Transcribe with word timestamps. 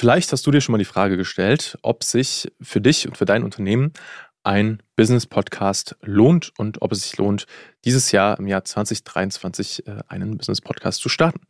Vielleicht 0.00 0.32
hast 0.32 0.46
du 0.46 0.50
dir 0.50 0.62
schon 0.62 0.72
mal 0.72 0.78
die 0.78 0.86
Frage 0.86 1.18
gestellt, 1.18 1.76
ob 1.82 2.04
sich 2.04 2.50
für 2.62 2.80
dich 2.80 3.06
und 3.06 3.18
für 3.18 3.26
dein 3.26 3.44
Unternehmen 3.44 3.92
ein 4.42 4.82
Business-Podcast 4.96 5.98
lohnt 6.00 6.54
und 6.56 6.80
ob 6.80 6.92
es 6.92 7.02
sich 7.02 7.18
lohnt, 7.18 7.44
dieses 7.84 8.12
Jahr 8.12 8.38
im 8.38 8.46
Jahr 8.46 8.64
2023 8.64 9.86
äh, 9.86 9.96
einen 10.08 10.36
Business-Podcast 10.36 11.00
zu 11.00 11.08
starten. 11.08 11.40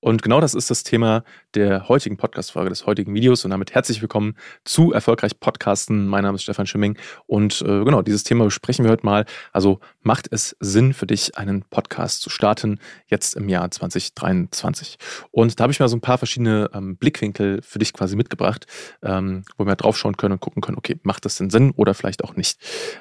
Und 0.00 0.22
genau 0.22 0.40
das 0.40 0.54
ist 0.54 0.70
das 0.70 0.84
Thema 0.84 1.24
der 1.54 1.88
heutigen 1.88 2.16
Podcast-Folge, 2.16 2.68
des 2.68 2.86
heutigen 2.86 3.14
Videos. 3.14 3.44
Und 3.44 3.50
damit 3.50 3.74
herzlich 3.74 4.00
willkommen 4.00 4.36
zu 4.64 4.92
Erfolgreich 4.92 5.40
Podcasten. 5.40 6.06
Mein 6.06 6.22
Name 6.22 6.36
ist 6.36 6.42
Stefan 6.42 6.66
Schimming. 6.66 6.96
Und 7.26 7.62
äh, 7.62 7.84
genau, 7.84 8.02
dieses 8.02 8.22
Thema 8.22 8.44
besprechen 8.44 8.84
wir 8.84 8.92
heute 8.92 9.04
mal. 9.04 9.24
Also 9.52 9.80
macht 10.02 10.28
es 10.30 10.56
Sinn 10.60 10.94
für 10.94 11.06
dich, 11.06 11.36
einen 11.36 11.62
Podcast 11.62 12.20
zu 12.20 12.30
starten, 12.30 12.78
jetzt 13.06 13.34
im 13.34 13.48
Jahr 13.48 13.68
2023? 13.68 14.98
Und 15.32 15.58
da 15.58 15.62
habe 15.62 15.72
ich 15.72 15.80
mal 15.80 15.88
so 15.88 15.96
ein 15.96 16.00
paar 16.00 16.18
verschiedene 16.18 16.70
ähm, 16.74 16.96
Blickwinkel 16.96 17.60
für 17.62 17.80
dich 17.80 17.92
quasi 17.92 18.14
mitgebracht, 18.14 18.66
ähm, 19.02 19.42
wo 19.56 19.66
wir 19.66 19.74
drauf 19.74 19.96
schauen 19.96 20.16
können 20.16 20.34
und 20.34 20.40
gucken 20.40 20.62
können, 20.62 20.78
okay, 20.78 21.00
macht 21.02 21.24
das 21.24 21.36
denn 21.36 21.50
Sinn 21.50 21.72
oder 21.72 21.94
vielleicht 21.94 22.22
auch 22.22 22.36
nicht? 22.36 22.60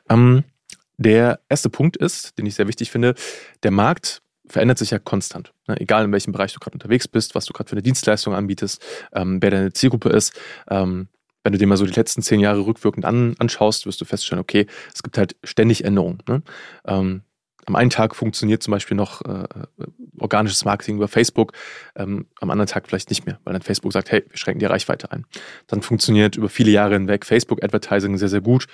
Ähm, 0.10 0.46
der 0.98 1.40
erste 1.50 1.70
Punkt 1.70 1.98
ist, 1.98 2.38
den 2.38 2.46
ich 2.46 2.56
sehr 2.56 2.68
wichtig 2.68 2.92
finde, 2.92 3.16
der 3.64 3.72
Markt 3.72 4.22
verändert 4.48 4.78
sich 4.78 4.92
ja 4.92 5.00
konstant. 5.00 5.54
Ne? 5.68 5.80
Egal 5.80 6.06
in 6.06 6.12
welchem 6.12 6.32
Bereich 6.32 6.54
du 6.54 6.60
gerade 6.60 6.76
unterwegs 6.76 7.08
bist, 7.08 7.36
was 7.36 7.46
du 7.46 7.54
gerade 7.54 7.70
für 7.70 7.76
eine 7.76 7.84
Dienstleistung 7.84 8.34
anbietest, 8.34 8.84
ähm, 9.14 9.42
wer 9.42 9.52
deine 9.52 9.74
Zielgruppe 9.74 10.10
ist. 10.10 10.34
Ähm, 10.70 11.08
wenn 11.44 11.54
du 11.54 11.60
dir 11.60 11.68
mal 11.68 11.78
so 11.78 11.86
die 11.86 11.94
letzten 11.94 12.22
zehn 12.22 12.40
Jahre 12.40 12.66
rückwirkend 12.66 13.06
an, 13.06 13.36
anschaust, 13.40 13.86
wirst 13.86 14.02
du 14.02 14.06
feststellen, 14.06 14.42
okay, 14.42 14.68
es 14.94 15.04
gibt 15.04 15.18
halt 15.18 15.36
ständig 15.44 15.86
Änderungen. 15.86 16.22
Ne? 16.28 16.42
Ähm, 16.86 17.22
am 17.66 17.76
einen 17.76 17.90
Tag 17.90 18.16
funktioniert 18.16 18.64
zum 18.64 18.72
Beispiel 18.72 18.96
noch 18.96 19.22
äh, 19.24 19.46
organisches 20.20 20.64
Marketing 20.64 20.96
über 20.96 21.10
Facebook, 21.10 21.52
ähm, 21.96 22.28
am 22.40 22.50
anderen 22.50 22.68
Tag 22.68 22.88
vielleicht 22.88 23.10
nicht 23.10 23.26
mehr, 23.26 23.40
weil 23.44 23.54
dann 23.54 23.62
Facebook 23.62 23.92
sagt, 23.92 24.10
hey, 24.10 24.24
wir 24.30 24.38
schränken 24.38 24.60
die 24.60 24.66
Reichweite 24.66 25.12
ein. 25.12 25.26
Dann 25.68 25.82
funktioniert 25.82 26.38
über 26.38 26.48
viele 26.48 26.72
Jahre 26.72 26.94
hinweg 26.94 27.26
Facebook 27.26 27.64
Advertising 27.64 28.18
sehr, 28.18 28.30
sehr 28.30 28.42
gut 28.42 28.68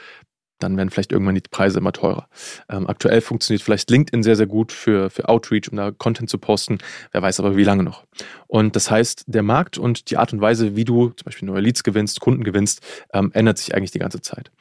dann 0.60 0.78
werden 0.78 0.90
vielleicht 0.90 1.12
irgendwann 1.12 1.36
die 1.36 1.42
Preise 1.42 1.80
immer 1.80 1.92
teurer. 1.92 2.28
Ähm, 2.70 2.88
aktuell 2.88 3.22
funktioniert 3.22 3.62
vielleicht 3.62 3.90
LinkedIn 3.90 4.24
sehr, 4.24 4.36
sehr 4.36 4.48
gut 4.48 4.72
für, 4.72 5.10
für 5.10 5.30
Outreach, 5.30 5.70
um 5.72 5.78
da 5.78 5.92
Content 5.92 6.30
zu 6.30 6.38
posten. 6.38 6.78
Wer 7.12 7.22
weiß 7.22 7.40
aber, 7.40 7.58
wie 7.58 7.64
lange 7.64 7.84
noch. 7.84 8.06
Und 8.48 8.76
das 8.76 8.90
heißt, 8.90 9.26
der 9.28 9.44
Markt 9.44 9.78
und 9.78 10.10
die 10.10 10.18
Art 10.18 10.34
und 10.34 10.42
Weise, 10.42 10.76
wie 10.76 10.86
du 10.86 11.10
zum 11.10 11.26
Beispiel 11.26 11.48
neue 11.48 11.62
Leads 11.62 11.84
gewinnst, 11.84 12.20
Kunden 12.20 12.44
gewinnst, 12.44 12.82
ähm, 13.14 13.32
ändert 13.34 13.58
sich 13.58 13.76
eigentlich 13.76 13.92
die 13.92 14.00
ganze 14.00 14.22
Zeit. 14.22 14.52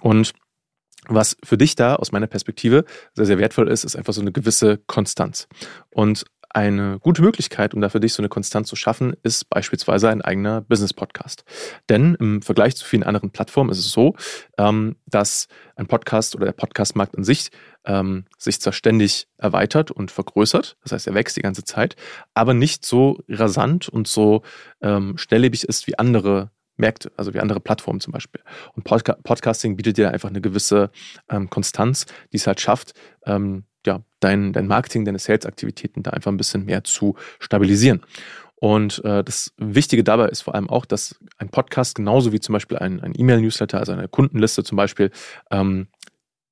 Und 0.00 0.32
was 1.08 1.36
für 1.42 1.58
dich 1.58 1.74
da 1.74 1.96
aus 1.96 2.12
meiner 2.12 2.28
Perspektive 2.28 2.84
sehr, 3.14 3.26
sehr 3.26 3.38
wertvoll 3.38 3.68
ist, 3.68 3.84
ist 3.84 3.96
einfach 3.96 4.12
so 4.12 4.20
eine 4.20 4.32
gewisse 4.32 4.78
Konstanz. 4.86 5.48
Und 5.90 6.24
eine 6.54 6.98
gute 7.00 7.22
Möglichkeit, 7.22 7.74
um 7.74 7.80
da 7.80 7.88
für 7.88 8.00
dich 8.00 8.12
so 8.12 8.20
eine 8.22 8.28
Konstanz 8.28 8.68
zu 8.68 8.76
schaffen, 8.76 9.14
ist 9.22 9.48
beispielsweise 9.48 10.08
ein 10.08 10.22
eigener 10.22 10.60
Business-Podcast. 10.60 11.44
Denn 11.88 12.14
im 12.20 12.42
Vergleich 12.42 12.76
zu 12.76 12.84
vielen 12.84 13.02
anderen 13.02 13.30
Plattformen 13.30 13.70
ist 13.70 13.78
es 13.78 13.90
so, 13.90 14.14
ähm, 14.58 14.96
dass 15.06 15.48
ein 15.76 15.86
Podcast 15.86 16.34
oder 16.36 16.46
der 16.46 16.52
Podcastmarkt 16.52 17.16
an 17.16 17.24
sich 17.24 17.50
ähm, 17.84 18.26
sich 18.38 18.60
zwar 18.60 18.72
ständig 18.72 19.28
erweitert 19.38 19.90
und 19.90 20.10
vergrößert, 20.10 20.76
das 20.82 20.92
heißt, 20.92 21.06
er 21.06 21.14
wächst 21.14 21.36
die 21.36 21.42
ganze 21.42 21.64
Zeit, 21.64 21.96
aber 22.34 22.54
nicht 22.54 22.84
so 22.84 23.18
rasant 23.28 23.88
und 23.88 24.06
so 24.06 24.42
ähm, 24.80 25.16
schnelllebig 25.18 25.64
ist 25.64 25.86
wie 25.86 25.98
andere 25.98 26.50
Märkte, 26.76 27.12
also 27.16 27.34
wie 27.34 27.40
andere 27.40 27.60
Plattformen 27.60 28.00
zum 28.00 28.12
Beispiel. 28.12 28.42
Und 28.74 28.84
Podca 28.84 29.14
Podcasting 29.22 29.76
bietet 29.76 29.98
dir 29.98 30.10
einfach 30.10 30.28
eine 30.28 30.40
gewisse 30.40 30.90
ähm, 31.28 31.50
Konstanz, 31.50 32.06
die 32.32 32.36
es 32.36 32.46
halt 32.46 32.60
schafft, 32.60 32.92
ähm, 33.26 33.64
ja, 33.86 34.02
dein, 34.20 34.52
dein 34.52 34.66
Marketing, 34.66 35.04
deine 35.04 35.18
Sales-Aktivitäten 35.18 36.02
da 36.02 36.10
einfach 36.10 36.30
ein 36.30 36.36
bisschen 36.36 36.64
mehr 36.64 36.84
zu 36.84 37.16
stabilisieren. 37.38 38.02
Und 38.56 39.04
äh, 39.04 39.24
das 39.24 39.52
Wichtige 39.56 40.04
dabei 40.04 40.28
ist 40.28 40.42
vor 40.42 40.54
allem 40.54 40.70
auch, 40.70 40.84
dass 40.84 41.18
ein 41.38 41.48
Podcast 41.48 41.96
genauso 41.96 42.32
wie 42.32 42.38
zum 42.38 42.52
Beispiel 42.52 42.78
ein, 42.78 43.00
ein 43.00 43.12
E-Mail-Newsletter, 43.16 43.78
also 43.78 43.90
eine 43.90 44.06
Kundenliste 44.06 44.62
zum 44.62 44.76
Beispiel, 44.76 45.10
ähm, 45.50 45.88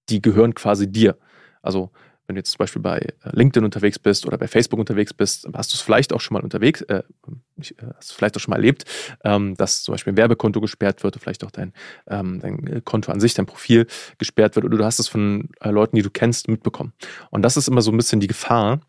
die 0.08 0.20
gehören 0.20 0.54
quasi 0.54 0.90
dir. 0.90 1.16
Also 1.62 1.90
wenn 2.26 2.34
du 2.34 2.40
jetzt 2.40 2.50
zum 2.50 2.58
Beispiel 2.58 2.82
bei 2.82 2.98
äh, 2.98 3.12
LinkedIn 3.30 3.64
unterwegs 3.64 3.98
bist 3.98 4.26
oder 4.26 4.38
bei 4.38 4.48
Facebook 4.48 4.80
unterwegs 4.80 5.14
bist, 5.14 5.48
hast 5.54 5.72
du 5.72 5.76
es 5.76 5.80
vielleicht 5.80 6.12
auch 6.12 6.20
schon 6.20 6.34
mal 6.34 6.42
unterwegs, 6.42 6.80
äh, 6.82 7.02
äh 7.60 7.86
hast 7.96 8.12
vielleicht 8.12 8.36
auch 8.36 8.40
schon 8.40 8.50
mal 8.50 8.56
erlebt, 8.56 8.84
ähm, 9.24 9.54
dass 9.56 9.82
zum 9.82 9.92
Beispiel 9.92 10.12
ein 10.12 10.16
Werbekonto 10.16 10.60
gesperrt 10.60 11.02
wird 11.02 11.16
oder 11.16 11.22
vielleicht 11.22 11.44
auch 11.44 11.50
dein, 11.50 11.72
ähm, 12.08 12.40
dein 12.40 12.66
äh, 12.66 12.80
Konto 12.84 13.12
an 13.12 13.20
sich, 13.20 13.34
dein 13.34 13.46
Profil 13.46 13.86
gesperrt 14.18 14.56
wird 14.56 14.64
oder 14.64 14.78
du 14.78 14.84
hast 14.84 14.98
es 14.98 15.08
von 15.08 15.48
äh, 15.60 15.70
Leuten, 15.70 15.96
die 15.96 16.02
du 16.02 16.10
kennst, 16.10 16.48
mitbekommen. 16.48 16.92
Und 17.30 17.42
das 17.42 17.56
ist 17.56 17.68
immer 17.68 17.82
so 17.82 17.90
ein 17.90 17.96
bisschen 17.96 18.20
die 18.20 18.26
Gefahr, 18.26 18.80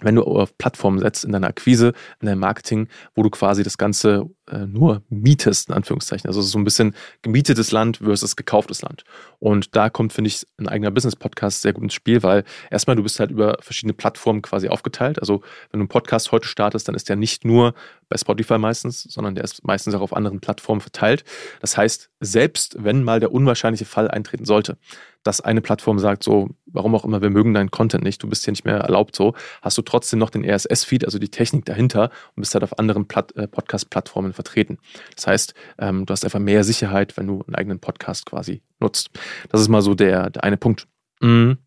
wenn 0.00 0.14
du 0.14 0.22
auf 0.22 0.56
Plattformen 0.58 0.98
setzt 0.98 1.24
in 1.24 1.32
deiner 1.32 1.48
Akquise, 1.48 1.92
in 2.20 2.26
deinem 2.26 2.40
Marketing, 2.40 2.88
wo 3.14 3.22
du 3.22 3.30
quasi 3.30 3.62
das 3.62 3.78
Ganze 3.78 4.28
äh, 4.50 4.66
nur 4.66 5.02
mietest, 5.08 5.68
in 5.68 5.74
Anführungszeichen. 5.74 6.28
Also 6.28 6.42
so 6.42 6.58
ein 6.58 6.64
bisschen 6.64 6.94
gemietetes 7.22 7.72
Land 7.72 7.98
versus 7.98 8.36
gekauftes 8.36 8.82
Land. 8.82 9.04
Und 9.38 9.76
da 9.76 9.90
kommt, 9.90 10.12
finde 10.12 10.28
ich, 10.28 10.46
ein 10.58 10.68
eigener 10.68 10.90
Business-Podcast 10.90 11.62
sehr 11.62 11.72
gut 11.72 11.84
ins 11.84 11.94
Spiel, 11.94 12.22
weil 12.22 12.44
erstmal 12.70 12.96
du 12.96 13.02
bist 13.02 13.20
halt 13.20 13.30
über 13.30 13.58
verschiedene 13.60 13.92
Plattformen 13.92 14.42
quasi 14.42 14.68
aufgeteilt. 14.68 15.18
Also 15.20 15.42
wenn 15.70 15.80
du 15.80 15.82
einen 15.82 15.88
Podcast 15.88 16.32
heute 16.32 16.46
startest, 16.46 16.88
dann 16.88 16.94
ist 16.94 17.08
der 17.08 17.16
nicht 17.16 17.44
nur 17.44 17.74
bei 18.08 18.16
Spotify 18.16 18.58
meistens, 18.58 19.02
sondern 19.02 19.34
der 19.34 19.44
ist 19.44 19.64
meistens 19.64 19.94
auch 19.94 20.00
auf 20.00 20.16
anderen 20.16 20.40
Plattformen 20.40 20.80
verteilt. 20.80 21.24
Das 21.60 21.76
heißt, 21.76 22.10
selbst 22.20 22.76
wenn 22.78 23.02
mal 23.04 23.20
der 23.20 23.32
unwahrscheinliche 23.32 23.84
Fall 23.84 24.10
eintreten 24.10 24.44
sollte, 24.44 24.78
dass 25.22 25.40
eine 25.40 25.60
Plattform 25.60 25.98
sagt, 25.98 26.22
so, 26.22 26.50
warum 26.66 26.94
auch 26.94 27.04
immer, 27.04 27.20
wir 27.22 27.30
mögen 27.30 27.54
deinen 27.54 27.70
Content 27.70 28.04
nicht, 28.04 28.22
du 28.22 28.28
bist 28.28 28.44
hier 28.44 28.52
nicht 28.52 28.64
mehr 28.64 28.78
erlaubt 28.78 29.16
so, 29.16 29.34
hast 29.62 29.76
du 29.78 29.82
trotzdem 29.82 30.18
noch 30.18 30.30
den 30.30 30.44
RSS-Feed, 30.44 31.04
also 31.04 31.18
die 31.18 31.30
Technik 31.30 31.64
dahinter 31.64 32.10
und 32.34 32.40
bist 32.40 32.54
halt 32.54 32.64
auf 32.64 32.78
anderen 32.78 33.06
äh, 33.34 33.46
Podcast-Plattformen 33.48 34.32
vertreten. 34.32 34.78
Das 35.14 35.26
heißt, 35.26 35.54
ähm, 35.78 36.06
du 36.06 36.12
hast 36.12 36.24
einfach 36.24 36.40
mehr 36.40 36.64
Sicherheit, 36.64 37.16
wenn 37.16 37.26
du 37.26 37.42
einen 37.46 37.54
eigenen 37.54 37.80
Podcast 37.80 38.26
quasi 38.26 38.62
nutzt. 38.80 39.10
Das 39.50 39.60
ist 39.60 39.68
mal 39.68 39.82
so 39.82 39.94
der, 39.94 40.30
der 40.30 40.44
eine 40.44 40.56
Punkt. 40.56 40.86
Mhm. 41.20 41.58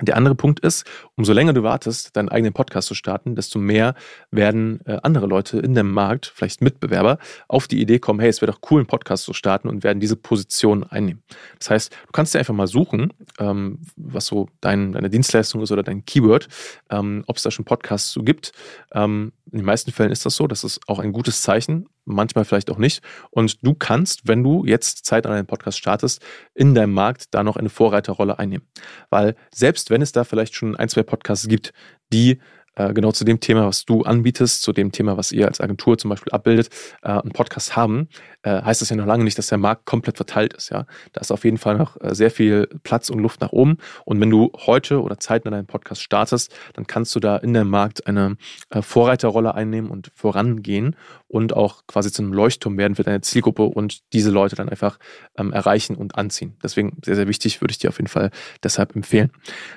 Der 0.00 0.16
andere 0.16 0.34
Punkt 0.34 0.58
ist, 0.58 0.84
umso 1.14 1.32
länger 1.32 1.52
du 1.52 1.62
wartest, 1.62 2.16
deinen 2.16 2.28
eigenen 2.28 2.52
Podcast 2.52 2.88
zu 2.88 2.94
starten, 2.94 3.36
desto 3.36 3.60
mehr 3.60 3.94
werden 4.32 4.80
äh, 4.86 4.98
andere 5.04 5.26
Leute 5.26 5.60
in 5.60 5.74
dem 5.74 5.92
Markt, 5.92 6.32
vielleicht 6.34 6.60
Mitbewerber, 6.62 7.18
auf 7.46 7.68
die 7.68 7.80
Idee 7.80 8.00
kommen, 8.00 8.18
hey, 8.18 8.28
es 8.28 8.40
wäre 8.40 8.50
doch 8.50 8.58
cool, 8.70 8.80
einen 8.80 8.88
Podcast 8.88 9.22
zu 9.22 9.32
starten 9.32 9.68
und 9.68 9.84
werden 9.84 10.00
diese 10.00 10.16
Position 10.16 10.82
einnehmen. 10.82 11.22
Das 11.60 11.70
heißt, 11.70 11.92
du 11.92 12.12
kannst 12.12 12.34
dir 12.34 12.40
einfach 12.40 12.54
mal 12.54 12.66
suchen, 12.66 13.12
ähm, 13.38 13.78
was 13.94 14.26
so 14.26 14.48
dein, 14.60 14.90
deine 14.90 15.10
Dienstleistung 15.10 15.62
ist 15.62 15.70
oder 15.70 15.84
dein 15.84 16.04
Keyword, 16.04 16.48
ähm, 16.90 17.22
ob 17.28 17.36
es 17.36 17.44
da 17.44 17.52
schon 17.52 17.64
Podcasts 17.64 18.10
so 18.10 18.24
gibt. 18.24 18.50
Ähm, 18.92 19.32
in 19.52 19.58
den 19.58 19.64
meisten 19.64 19.92
Fällen 19.92 20.10
ist 20.10 20.26
das 20.26 20.34
so, 20.34 20.48
das 20.48 20.64
ist 20.64 20.80
auch 20.88 20.98
ein 20.98 21.12
gutes 21.12 21.42
Zeichen, 21.42 21.86
manchmal 22.04 22.44
vielleicht 22.44 22.70
auch 22.70 22.78
nicht. 22.78 23.02
Und 23.30 23.66
du 23.66 23.74
kannst, 23.74 24.28
wenn 24.28 24.42
du 24.42 24.64
jetzt 24.64 25.04
Zeit 25.04 25.26
an 25.26 25.32
einem 25.32 25.46
Podcast 25.46 25.78
startest, 25.78 26.22
in 26.54 26.74
deinem 26.74 26.92
Markt 26.92 27.34
da 27.34 27.42
noch 27.42 27.56
eine 27.56 27.70
Vorreiterrolle 27.70 28.38
einnehmen. 28.38 28.66
Weil 29.10 29.34
selbst 29.54 29.90
wenn 29.90 30.02
es 30.02 30.12
da 30.12 30.24
vielleicht 30.24 30.54
schon 30.54 30.76
ein, 30.76 30.88
zwei 30.88 31.02
Podcasts 31.02 31.48
gibt, 31.48 31.72
die 32.12 32.40
genau 32.76 33.12
zu 33.12 33.24
dem 33.24 33.40
Thema, 33.40 33.66
was 33.66 33.84
du 33.84 34.02
anbietest, 34.02 34.62
zu 34.62 34.72
dem 34.72 34.92
Thema, 34.92 35.16
was 35.16 35.32
ihr 35.32 35.46
als 35.46 35.60
Agentur 35.60 35.98
zum 35.98 36.10
Beispiel 36.10 36.32
abbildet, 36.32 36.70
äh, 37.02 37.08
einen 37.08 37.32
Podcast 37.32 37.76
haben, 37.76 38.08
äh, 38.42 38.62
heißt 38.62 38.80
das 38.80 38.90
ja 38.90 38.96
noch 38.96 39.06
lange 39.06 39.24
nicht, 39.24 39.38
dass 39.38 39.48
der 39.48 39.58
Markt 39.58 39.86
komplett 39.86 40.16
verteilt 40.16 40.54
ist. 40.54 40.70
Ja, 40.70 40.86
da 41.12 41.20
ist 41.20 41.30
auf 41.30 41.44
jeden 41.44 41.58
Fall 41.58 41.76
noch 41.76 42.00
äh, 42.00 42.14
sehr 42.14 42.30
viel 42.30 42.68
Platz 42.82 43.10
und 43.10 43.18
Luft 43.18 43.40
nach 43.40 43.52
oben. 43.52 43.78
Und 44.04 44.20
wenn 44.20 44.30
du 44.30 44.52
heute 44.66 45.02
oder 45.02 45.18
Zeit 45.18 45.44
in 45.44 45.52
deinem 45.52 45.66
Podcast 45.66 46.02
startest, 46.02 46.54
dann 46.74 46.86
kannst 46.86 47.14
du 47.14 47.20
da 47.20 47.36
in 47.36 47.54
dem 47.54 47.68
Markt 47.68 48.06
eine 48.06 48.36
äh, 48.70 48.82
Vorreiterrolle 48.82 49.54
einnehmen 49.54 49.90
und 49.90 50.10
vorangehen 50.14 50.96
und 51.28 51.54
auch 51.54 51.86
quasi 51.86 52.12
zu 52.12 52.22
einem 52.22 52.32
Leuchtturm 52.32 52.78
werden 52.78 52.94
für 52.94 53.02
deine 53.02 53.20
Zielgruppe 53.20 53.64
und 53.64 54.00
diese 54.12 54.30
Leute 54.30 54.56
dann 54.56 54.68
einfach 54.68 54.98
ähm, 55.36 55.52
erreichen 55.52 55.96
und 55.96 56.16
anziehen. 56.16 56.56
Deswegen 56.62 56.98
sehr, 57.04 57.16
sehr 57.16 57.28
wichtig, 57.28 57.60
würde 57.60 57.72
ich 57.72 57.78
dir 57.78 57.88
auf 57.88 57.98
jeden 57.98 58.08
Fall 58.08 58.30
deshalb 58.62 58.94
empfehlen. 58.94 59.30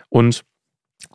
Und 0.09 0.43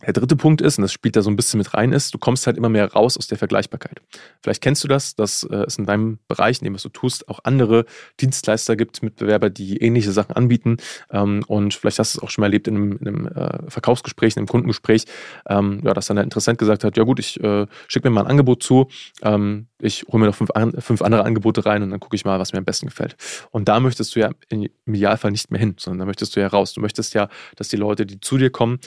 der 0.05 0.13
dritte 0.13 0.37
Punkt 0.37 0.61
ist, 0.61 0.79
und 0.79 0.83
das 0.83 0.93
spielt 0.93 1.17
da 1.17 1.23
so 1.23 1.31
ein 1.31 1.37
bisschen 1.37 1.59
mit 1.59 1.75
rein, 1.75 1.93
ist, 1.93 2.15
du 2.15 2.19
kommst 2.19 2.47
halt 2.47 2.57
immer 2.57 2.69
mehr 2.69 2.93
raus 2.93 3.17
aus 3.17 3.27
der 3.27 3.39
Vergleichbarkeit. 3.39 4.01
Vielleicht 4.43 4.63
kennst 4.63 4.83
du 4.85 4.89
das, 4.89 5.17
dass 5.17 5.45
äh, 5.45 5.57
es 5.67 5.79
in 5.79 5.87
deinem 5.87 6.19
Bereich, 6.29 6.59
in 6.61 6.65
dem 6.65 6.75
was 6.75 6.83
du 6.83 6.89
tust, 6.89 7.29
auch 7.29 7.41
andere 7.45 7.85
Dienstleister 8.21 8.77
gibt, 8.77 9.03
Mitbewerber, 9.03 9.51
die 9.51 9.79
ähnliche 9.79 10.13
Sachen 10.13 10.35
anbieten. 10.35 10.77
Ähm, 11.11 11.45
und 11.47 11.75
vielleicht 11.75 11.99
hast 11.99 12.15
du 12.15 12.19
es 12.19 12.23
auch 12.23 12.31
schon 12.31 12.43
mal 12.43 12.47
erlebt 12.47 12.69
in 12.69 12.77
einem, 12.77 12.93
in 12.99 13.09
einem 13.09 13.27
äh, 13.27 13.71
Verkaufsgespräch, 13.71 14.35
in 14.35 14.41
einem 14.41 14.49
Kundengespräch, 14.49 15.05
ähm, 15.49 15.83
dass 15.83 16.07
dann 16.07 16.17
der 16.17 16.25
Interessent 16.25 16.59
gesagt 16.59 16.85
hat, 16.85 16.97
ja 16.97 17.03
gut, 17.03 17.19
ich 17.19 17.43
äh, 17.43 17.67
schicke 17.89 18.09
mir 18.09 18.15
mal 18.15 18.23
ein 18.23 18.31
Angebot 18.31 18.63
zu, 18.63 18.89
ähm, 19.23 19.67
ich 19.81 20.05
hole 20.05 20.21
mir 20.21 20.27
noch 20.27 20.35
fünf, 20.35 20.51
fünf 20.79 21.03
andere 21.03 21.25
Angebote 21.25 21.67
rein 21.67 21.83
und 21.83 21.91
dann 21.91 22.01
gucke 22.01 22.15
ich 22.15 22.25
mal, 22.25 22.39
was 22.39 22.53
mir 22.53 22.59
am 22.59 22.65
besten 22.65 22.87
gefällt. 22.87 23.17
Und 23.51 23.69
da 23.69 23.81
möchtest 23.81 24.15
du 24.15 24.21
ja 24.21 24.31
im 24.49 24.69
Idealfall 24.87 25.33
nicht 25.33 25.51
mehr 25.51 25.61
hin, 25.61 25.75
sondern 25.79 26.01
da 26.01 26.05
möchtest 26.07 26.37
du 26.37 26.41
ja 26.41 26.47
raus. 26.47 26.73
Du 26.73 26.81
möchtest 26.81 27.15
ja, 27.15 27.29
dass 27.57 27.69
die 27.69 27.77
Leute, 27.77 28.07
die 28.07 28.21
zu 28.21 28.39
dir 28.39 28.51
kommen, 28.51 28.79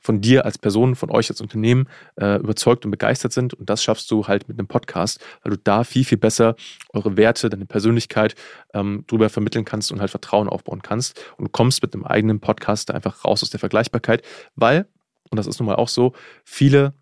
von 0.00 0.20
dir 0.20 0.44
als 0.44 0.58
Person, 0.58 0.96
von 0.96 1.10
euch 1.10 1.30
als 1.30 1.40
Unternehmen 1.40 1.88
äh, 2.16 2.36
überzeugt 2.36 2.84
und 2.84 2.90
begeistert 2.90 3.32
sind. 3.32 3.54
Und 3.54 3.70
das 3.70 3.82
schaffst 3.84 4.10
du 4.10 4.26
halt 4.26 4.48
mit 4.48 4.58
einem 4.58 4.66
Podcast, 4.66 5.24
weil 5.42 5.52
du 5.52 5.58
da 5.58 5.84
viel, 5.84 6.04
viel 6.04 6.18
besser 6.18 6.56
eure 6.92 7.16
Werte, 7.16 7.50
deine 7.50 7.66
Persönlichkeit 7.66 8.34
ähm, 8.74 9.04
drüber 9.06 9.28
vermitteln 9.28 9.64
kannst 9.64 9.92
und 9.92 10.00
halt 10.00 10.10
Vertrauen 10.10 10.48
aufbauen 10.48 10.82
kannst. 10.82 11.22
Und 11.36 11.44
du 11.46 11.50
kommst 11.50 11.82
mit 11.82 11.94
einem 11.94 12.04
eigenen 12.04 12.40
Podcast 12.40 12.88
da 12.88 12.94
einfach 12.94 13.24
raus 13.24 13.42
aus 13.42 13.50
der 13.50 13.60
Vergleichbarkeit, 13.60 14.22
weil, 14.56 14.86
und 15.30 15.36
das 15.36 15.46
ist 15.46 15.60
nun 15.60 15.66
mal 15.66 15.76
auch 15.76 15.88
so, 15.88 16.14
viele 16.44 16.94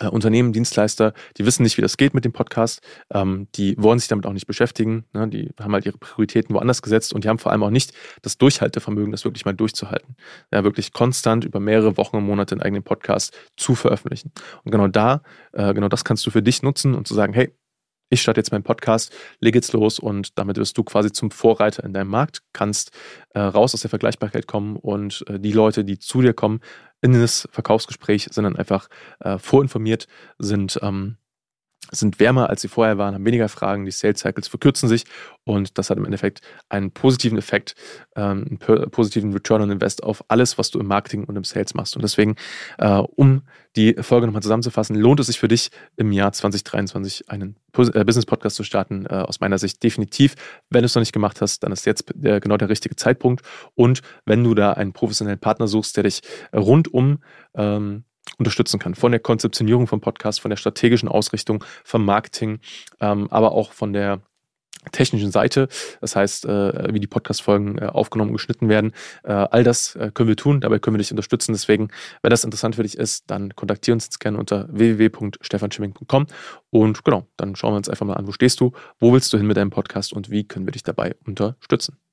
äh, 0.00 0.08
Unternehmen, 0.08 0.52
Dienstleister, 0.52 1.12
die 1.36 1.46
wissen 1.46 1.62
nicht, 1.62 1.76
wie 1.76 1.82
das 1.82 1.96
geht 1.96 2.14
mit 2.14 2.24
dem 2.24 2.32
Podcast. 2.32 2.80
Ähm, 3.12 3.48
die 3.54 3.76
wollen 3.78 3.98
sich 3.98 4.08
damit 4.08 4.26
auch 4.26 4.32
nicht 4.32 4.46
beschäftigen. 4.46 5.04
Ne? 5.12 5.28
Die 5.28 5.50
haben 5.60 5.72
halt 5.72 5.86
ihre 5.86 5.98
Prioritäten 5.98 6.54
woanders 6.54 6.82
gesetzt 6.82 7.12
und 7.12 7.24
die 7.24 7.28
haben 7.28 7.38
vor 7.38 7.52
allem 7.52 7.62
auch 7.62 7.70
nicht 7.70 7.92
das 8.22 8.36
Durchhaltevermögen, 8.38 9.12
das 9.12 9.24
wirklich 9.24 9.44
mal 9.44 9.52
durchzuhalten. 9.52 10.16
Ja, 10.52 10.64
wirklich 10.64 10.92
konstant 10.92 11.44
über 11.44 11.60
mehrere 11.60 11.96
Wochen 11.96 12.16
und 12.16 12.24
Monate 12.24 12.54
einen 12.54 12.62
eigenen 12.62 12.82
Podcast 12.82 13.36
zu 13.56 13.74
veröffentlichen. 13.74 14.32
Und 14.64 14.72
genau 14.72 14.88
da, 14.88 15.22
äh, 15.52 15.72
genau 15.74 15.88
das 15.88 16.04
kannst 16.04 16.26
du 16.26 16.30
für 16.30 16.42
dich 16.42 16.62
nutzen 16.62 16.94
und 16.94 17.06
zu 17.06 17.14
sagen, 17.14 17.32
hey, 17.32 17.54
ich 18.14 18.22
starte 18.22 18.40
jetzt 18.40 18.52
meinen 18.52 18.62
Podcast, 18.62 19.12
leg 19.40 19.54
jetzt 19.54 19.72
los 19.72 19.98
und 19.98 20.38
damit 20.38 20.56
wirst 20.56 20.78
du 20.78 20.84
quasi 20.84 21.12
zum 21.12 21.30
Vorreiter 21.30 21.84
in 21.84 21.92
deinem 21.92 22.08
Markt, 22.08 22.42
kannst 22.52 22.92
äh, 23.34 23.40
raus 23.40 23.74
aus 23.74 23.82
der 23.82 23.90
Vergleichbarkeit 23.90 24.46
kommen 24.46 24.76
und 24.76 25.24
äh, 25.28 25.38
die 25.38 25.52
Leute, 25.52 25.84
die 25.84 25.98
zu 25.98 26.22
dir 26.22 26.32
kommen, 26.32 26.60
in 27.02 27.12
das 27.12 27.48
Verkaufsgespräch 27.50 28.28
sind 28.30 28.44
dann 28.44 28.56
einfach 28.56 28.88
äh, 29.20 29.38
vorinformiert, 29.38 30.06
sind, 30.38 30.78
ähm, 30.82 31.18
sind 31.90 32.20
wärmer, 32.20 32.50
als 32.50 32.62
sie 32.62 32.68
vorher 32.68 32.98
waren, 32.98 33.14
haben 33.14 33.24
weniger 33.24 33.48
Fragen, 33.48 33.84
die 33.84 33.90
Sales 33.90 34.20
Cycles 34.20 34.48
verkürzen 34.48 34.88
sich 34.88 35.04
und 35.44 35.78
das 35.78 35.90
hat 35.90 35.98
im 35.98 36.04
Endeffekt 36.04 36.40
einen 36.68 36.90
positiven 36.90 37.38
Effekt, 37.38 37.74
ähm, 38.16 38.58
einen 38.60 38.90
positiven 38.90 39.32
Return 39.32 39.62
on 39.62 39.70
Invest 39.70 40.02
auf 40.02 40.24
alles, 40.28 40.58
was 40.58 40.70
du 40.70 40.80
im 40.80 40.86
Marketing 40.86 41.24
und 41.24 41.36
im 41.36 41.44
Sales 41.44 41.74
machst. 41.74 41.96
Und 41.96 42.02
deswegen, 42.02 42.36
äh, 42.78 42.88
um 42.88 43.42
die 43.76 43.94
Folge 44.00 44.26
nochmal 44.26 44.42
zusammenzufassen, 44.42 44.96
lohnt 44.96 45.20
es 45.20 45.26
sich 45.26 45.38
für 45.38 45.48
dich 45.48 45.70
im 45.96 46.12
Jahr 46.12 46.32
2023 46.32 47.28
einen 47.28 47.56
äh, 47.76 48.04
Business-Podcast 48.04 48.56
zu 48.56 48.64
starten? 48.64 49.06
Äh, 49.06 49.14
aus 49.14 49.40
meiner 49.40 49.58
Sicht 49.58 49.82
definitiv. 49.82 50.34
Wenn 50.70 50.82
du 50.82 50.86
es 50.86 50.94
noch 50.94 51.02
nicht 51.02 51.12
gemacht 51.12 51.40
hast, 51.40 51.62
dann 51.62 51.72
ist 51.72 51.84
jetzt 51.86 52.06
genau 52.14 52.56
der 52.56 52.68
richtige 52.68 52.96
Zeitpunkt. 52.96 53.42
Und 53.74 54.00
wenn 54.24 54.44
du 54.44 54.54
da 54.54 54.72
einen 54.72 54.92
professionellen 54.92 55.40
Partner 55.40 55.66
suchst, 55.66 55.96
der 55.96 56.04
dich 56.04 56.22
rundum 56.54 57.18
ähm, 57.54 58.04
unterstützen 58.38 58.78
kann. 58.78 58.94
Von 58.94 59.12
der 59.12 59.20
Konzeptionierung 59.20 59.86
vom 59.86 60.00
Podcast, 60.00 60.40
von 60.40 60.50
der 60.50 60.56
strategischen 60.56 61.08
Ausrichtung, 61.08 61.64
vom 61.84 62.04
Marketing, 62.04 62.60
ähm, 63.00 63.28
aber 63.30 63.52
auch 63.52 63.72
von 63.72 63.92
der 63.92 64.20
technischen 64.92 65.30
Seite, 65.30 65.68
das 66.00 66.16
heißt, 66.16 66.46
äh, 66.46 66.92
wie 66.92 67.00
die 67.00 67.06
Podcast-Folgen 67.06 67.78
äh, 67.78 67.86
aufgenommen 67.86 68.30
und 68.30 68.36
geschnitten 68.36 68.68
werden. 68.68 68.92
Äh, 69.22 69.32
all 69.32 69.64
das 69.64 69.96
äh, 69.96 70.10
können 70.12 70.28
wir 70.28 70.36
tun, 70.36 70.60
dabei 70.60 70.78
können 70.78 70.94
wir 70.94 70.98
dich 70.98 71.10
unterstützen. 71.10 71.52
Deswegen, 71.52 71.88
wenn 72.22 72.30
das 72.30 72.44
interessant 72.44 72.76
für 72.76 72.82
dich 72.82 72.96
ist, 72.96 73.30
dann 73.30 73.54
kontaktiere 73.54 73.94
uns 73.94 74.04
jetzt 74.04 74.20
gerne 74.20 74.38
unter 74.38 74.68
www.stefanschimming.com 74.70 76.26
und 76.70 77.04
genau, 77.04 77.26
dann 77.36 77.56
schauen 77.56 77.72
wir 77.72 77.78
uns 77.78 77.88
einfach 77.88 78.06
mal 78.06 78.14
an, 78.14 78.26
wo 78.26 78.32
stehst 78.32 78.60
du, 78.60 78.72
wo 78.98 79.12
willst 79.12 79.32
du 79.32 79.38
hin 79.38 79.46
mit 79.46 79.56
deinem 79.56 79.70
Podcast 79.70 80.12
und 80.12 80.30
wie 80.30 80.44
können 80.46 80.66
wir 80.66 80.72
dich 80.72 80.82
dabei 80.82 81.14
unterstützen. 81.26 82.03